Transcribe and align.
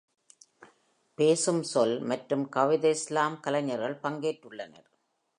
பேசும் 1.17 1.61
சொல் 1.63 1.93
மற்றும் 2.01 2.45
கவிதை 2.49 2.93
ஸ்லாம் 2.93 3.39
கலைஞர்கள் 3.39 4.01
பங்கேற்றுள்ளனர். 4.03 4.87